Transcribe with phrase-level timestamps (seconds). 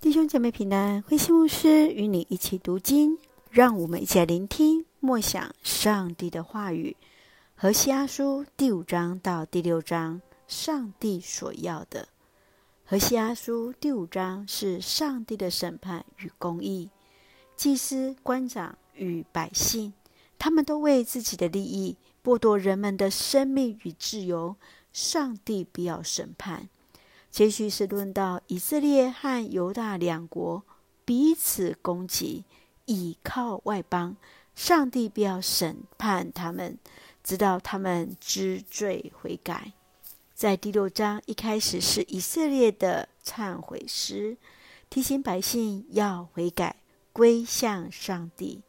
[0.00, 3.18] 弟兄姐妹平安，慧馨牧师与你一起读经，
[3.50, 6.96] 让我们一起来聆听默想上帝的话语。
[7.54, 12.08] 何西阿书第五章到第六章，上帝所要的。
[12.86, 16.88] 何西阿书第五章是上帝的审判与公义，
[17.54, 19.92] 祭司、官长与百姓，
[20.38, 24.56] 他们都为自己的利益剥夺人们的生命与自由，
[24.94, 26.70] 上帝必要审判。
[27.30, 30.64] 接续是论到以色列和犹大两国
[31.04, 32.44] 彼此攻击，
[32.86, 34.16] 倚靠外邦，
[34.54, 36.76] 上帝必要审判他们，
[37.22, 39.72] 直到他们知罪悔改。
[40.34, 44.36] 在第六章一开始是以色列的忏悔诗，
[44.88, 46.76] 提醒百姓要悔改，
[47.12, 48.62] 归向上帝。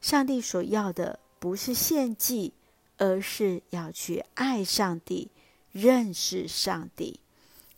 [0.00, 2.54] 上帝所要的不是献祭，
[2.96, 5.30] 而是要去爱上帝，
[5.72, 7.20] 认识上帝。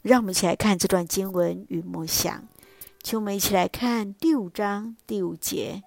[0.02, 2.48] 让我们一起来看这段经文与默想，
[3.02, 5.82] 请我们一起来看第五章第五节。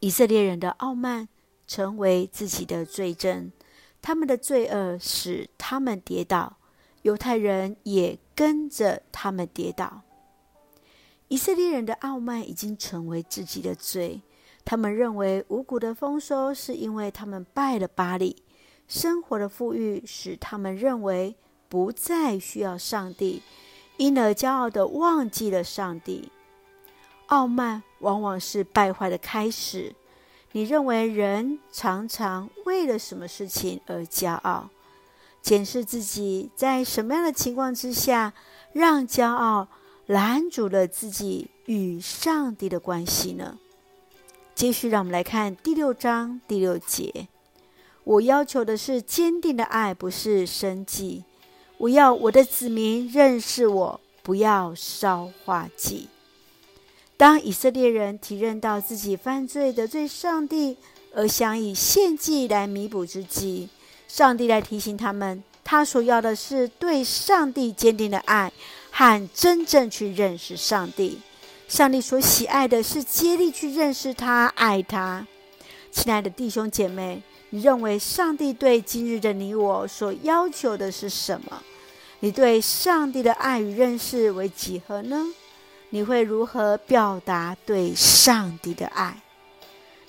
[0.00, 1.28] 以色列人的傲慢
[1.68, 3.52] 成为自己的罪证，
[4.02, 6.56] 他们的罪恶使他们跌倒，
[7.02, 10.02] 犹太人也跟着他们跌倒。
[11.28, 14.20] 以色列人的傲慢已经成为自己的罪，
[14.64, 18.42] 他们认为五谷的丰收是因为他们拜了巴力，
[18.88, 21.36] 生活的富裕使他们认为。
[21.70, 23.42] 不再需要上帝，
[23.96, 26.30] 因而骄傲的忘记了上帝。
[27.28, 29.94] 傲慢往往是败坏的开始。
[30.52, 34.68] 你认为人常常为了什么事情而骄傲？
[35.40, 38.34] 检视自己在什么样的情况之下，
[38.72, 39.68] 让骄傲
[40.06, 43.58] 拦阻了自己与上帝的关系呢？
[44.56, 47.28] 继续，让我们来看第六章第六节。
[48.02, 51.24] 我要求的是坚定的爱，不是生计。
[51.80, 56.08] 我要我的子民认识我，不要烧化祭。
[57.16, 60.76] 当以色列人体认到自己犯罪得罪上帝，
[61.14, 63.70] 而想以献祭来弥补之际，
[64.06, 68.52] 上帝来提醒他们，他所要的是对上帝坚定的爱
[68.90, 71.18] 和真正去认识上帝。
[71.66, 75.26] 上帝所喜爱的是竭力去认识他、爱他。
[75.90, 81.62] 亲爱的弟兄姐妹，你认为上帝对今日的你我所要求的是什么？
[82.20, 85.26] 你对上帝的爱与认识为几何呢？
[85.88, 89.20] 你会如何表达对上帝的爱？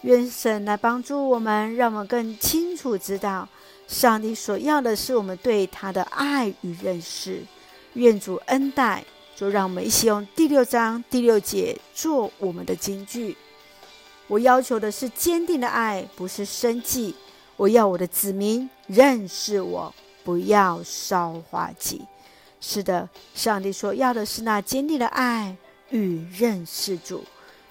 [0.01, 3.47] 愿神来帮助我们，让我们更清楚知道，
[3.87, 7.43] 上帝所要的是我们对他的爱与认识。
[7.93, 9.03] 愿主恩待，
[9.35, 13.35] 就让我们一起用第六章第六节做我们的金句。
[14.27, 17.15] 我要求的是坚定的爱，不是生计。
[17.61, 19.93] 我要我的子民认识我。
[20.23, 22.01] 不要烧化祭。
[22.59, 25.55] 是的，上帝所要的是那坚定的爱
[25.89, 27.23] 与认识主。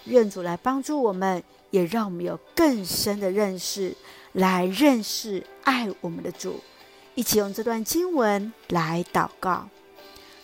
[0.04, 3.96] 愿主来帮助我们，也让我们有更深的认识，
[4.32, 6.60] 来认识爱我们的主。
[7.14, 9.68] 一起用这段经文来祷告。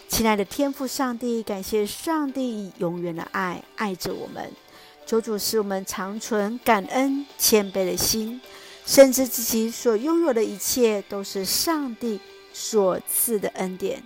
[0.09, 4.51] 亲爱的天父上帝，感谢上帝永远的爱爱着我们。
[5.05, 8.41] 求主使我们常存感恩谦卑的心。
[8.87, 12.21] 深知自己所拥有的一切都是上帝
[12.53, 14.01] 所赐的恩典。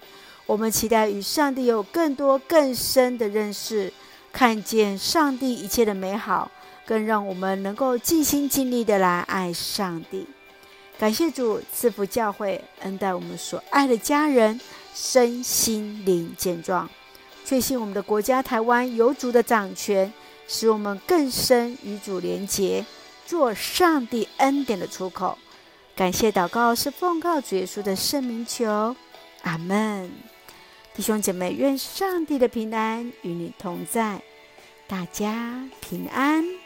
[0.46, 3.92] 我们期待与上帝有更多更深的认识，
[4.32, 6.50] 看见上帝一切的美好，
[6.86, 10.26] 更让我们能够尽心尽力的来爱上帝。
[10.98, 14.58] 感谢主赐福教会，恩待我们所爱的家人，
[14.94, 16.88] 身心灵健壮。
[17.44, 20.12] 确信我们的国家台湾有主的掌权，
[20.48, 22.84] 使我们更深与主连结。
[23.30, 25.38] 做上帝恩典的出口，
[25.94, 28.96] 感谢祷告是奉告主耶稣的圣名求，
[29.42, 30.10] 阿门。
[30.96, 34.20] 弟兄姐妹，愿上帝的平安与你同在，
[34.88, 36.59] 大家平安。